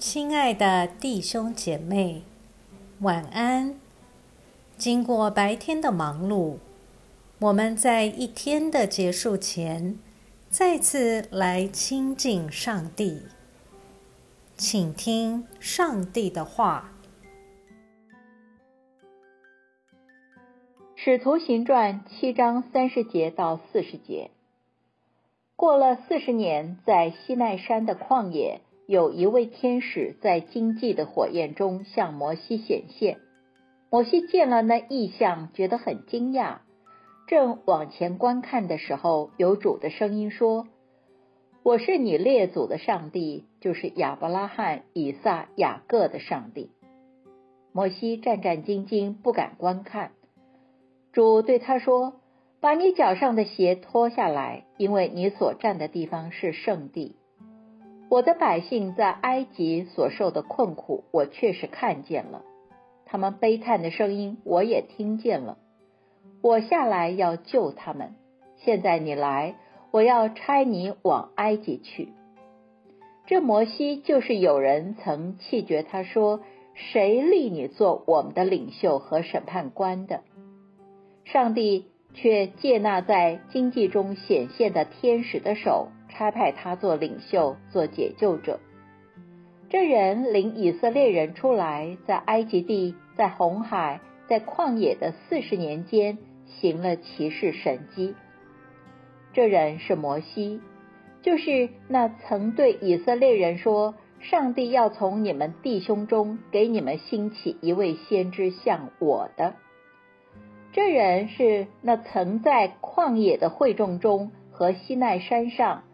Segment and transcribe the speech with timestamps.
[0.00, 2.22] 亲爱的弟兄姐妹，
[3.00, 3.78] 晚安。
[4.78, 6.56] 经过白天的忙碌，
[7.38, 9.98] 我们在一天的结束前，
[10.48, 13.24] 再次来亲近上帝，
[14.56, 16.92] 请听上帝的话。
[20.96, 24.30] 使徒行传七章三十节到四十节。
[25.56, 33.18] 过了四十年，在西奈山的旷野，有一位天使在经济的火焰中向摩西显现。
[33.88, 36.56] 摩西见了那异象，觉得很惊讶。
[37.28, 40.66] 正往前观看的时候，有主的声音说
[41.62, 46.72] ：“我是你列祖的上帝，就是亚伯拉罕、以撒、雅各的上帝。”
[47.70, 50.10] 摩西战战兢兢，不敢观看。
[51.12, 52.14] 主对他说。
[52.62, 57.16] 把你脚上的鞋脱下来，因为你所站的地方是圣地。
[58.10, 62.42] 我的百姓在埃及所受的困苦，我确实看见了；
[63.06, 65.58] 他们悲叹的声音，我也听见了。
[66.42, 68.16] 我下来要救他们。
[68.56, 69.54] 现在你来，
[69.92, 72.12] 我要差你往埃及去。
[73.26, 76.40] 这摩西就是有人曾弃绝他说
[76.74, 80.22] ：“谁立你做我们的领袖和审判官的？”
[81.24, 81.86] 上帝。
[82.12, 88.60] 却借那在经济中显现的天使的手，差派他做领袖、做解救者。
[89.70, 98.14] 这人领以色列人出来，在埃及地、在红海、在旷野的四十年间，行了奇事神迹。
[99.32, 100.60] 这人是摩西，
[101.22, 109.54] 就是那曾对以色列人说：“上帝要从你们弟兄中给你们兴起一位先知，像我的。”
[110.74, 115.84] 这人是那曾在旷野的会众中和西奈山上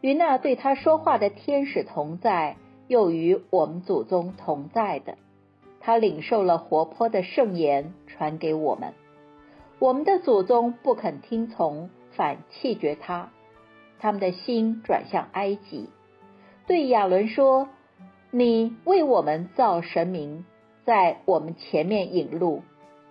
[0.00, 2.56] 与那对他说话的天使同在，
[2.88, 5.16] 又与我们祖宗同在的。
[5.80, 8.94] 他领受了活泼的圣言，传给我们。
[9.78, 13.30] 我们的祖宗不肯听从，反弃绝他，
[13.98, 15.88] 他们的心转向埃及。
[16.66, 17.68] 对亚伦说
[18.30, 20.44] ：“你为我们造神明，
[20.84, 22.62] 在我们前面引路。”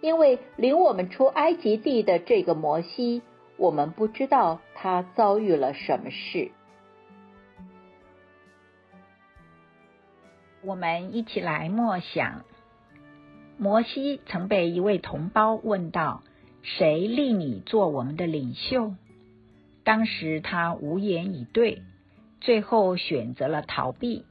[0.00, 3.22] 因为领我们出埃及地的这个摩西，
[3.56, 6.50] 我们不知道他遭遇了什么事。
[10.64, 12.44] 我们一起来默想：
[13.58, 16.22] 摩西曾被一位同胞问到
[16.62, 18.94] ：“谁立你做我们的领袖？”
[19.82, 21.82] 当时他无言以对，
[22.40, 24.24] 最后选择了逃避。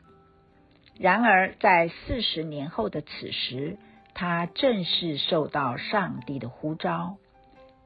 [0.97, 3.77] 然而在四十年后的此时，
[4.13, 7.17] 他正式受到上帝的呼召，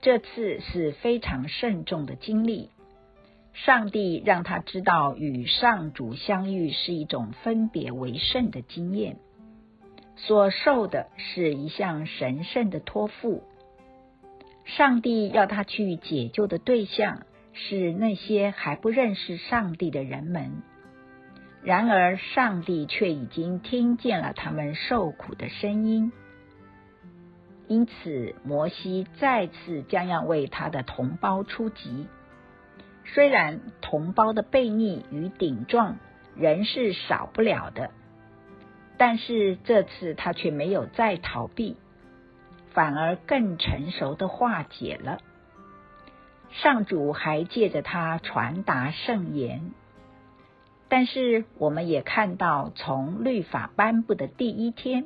[0.02, 2.70] 这次是非常慎重的经历。
[3.64, 9.18] 上帝让他知道，与上主相遇是一种分别为圣的经验，
[10.18, 13.44] 所受的是一项神圣的托付。
[14.66, 20.62] 上帝要他去解救的对象是那些还不认识上帝的人们，
[21.64, 26.12] 然而上帝却已经听见了他们受苦的声音。
[27.68, 32.08] 因此，摩西再次将要为他的同胞出击。
[33.14, 35.98] 虽然同胞的悖逆与顶撞
[36.36, 37.92] 仍是少不了的，
[38.98, 41.78] 但是这次他却没有再逃避，
[42.72, 45.20] 反而更成熟的化解了。
[46.52, 49.72] 上主还借着他传达圣言，
[50.90, 55.06] 但是我们也看到，从律法颁布的第一天。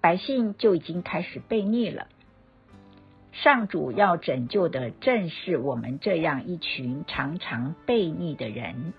[0.00, 2.06] 百姓就已经开始悖逆了。
[3.42, 8.92] 上主要拯救的正是我们这样一群常常悖逆的人。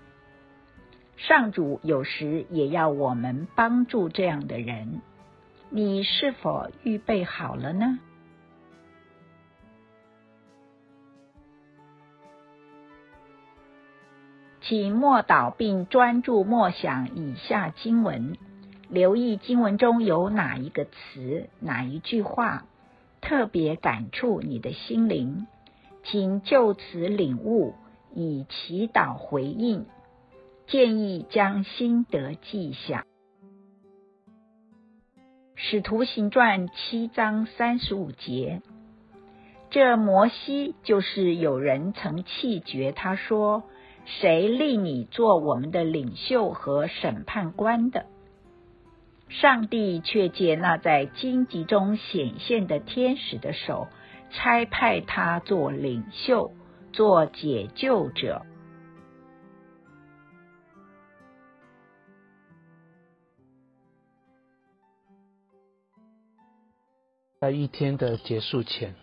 [1.18, 5.02] 上主有时也要我们帮助这样的人。
[5.68, 7.98] 你是否预备好了呢？
[14.62, 18.38] 请默祷并专注默想以下经文。
[18.88, 22.64] 留意经文中有哪一个词、哪一句话
[23.20, 25.46] 特别感触你的心灵，
[26.04, 27.74] 请就此领悟，
[28.14, 29.86] 以祈祷回应。
[30.66, 33.04] 建议将心得记下。
[35.56, 38.62] 使徒行传七章三十五节，
[39.68, 43.64] 这摩西就是有人曾弃绝他说
[44.06, 48.06] ：“谁立你做我们的领袖和审判官的？”
[49.30, 53.88] 上帝却借那在荆棘中显现的天使的手，
[54.30, 56.52] 差派他做领袖，
[56.92, 58.44] 做解救者。
[67.38, 68.94] 在一天的结束前，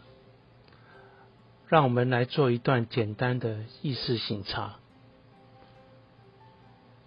[1.68, 4.76] 让我们来做一段简单的意识醒察。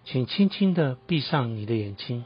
[0.03, 2.25] 请轻轻的闭上你的眼睛，